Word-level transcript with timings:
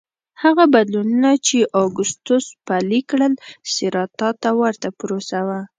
هغه 0.43 0.65
بدلونونه 0.75 1.31
چې 1.47 1.57
اګوستوس 1.83 2.45
پلي 2.67 3.01
کړل 3.09 3.33
سېراتا 3.73 4.29
ته 4.41 4.49
ورته 4.61 4.87
پروسه 4.99 5.39
وه 5.47 5.59